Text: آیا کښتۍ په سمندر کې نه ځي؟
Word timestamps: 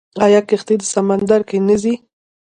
آیا 0.25 0.41
کښتۍ 0.49 0.75
په 0.79 0.87
سمندر 0.93 1.41
کې 1.49 1.57
نه 1.67 1.75
ځي؟ 1.81 1.93